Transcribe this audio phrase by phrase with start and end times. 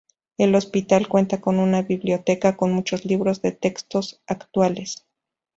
[0.39, 5.05] El hospital cuenta con una biblioteca con muchos libros de texto actuales.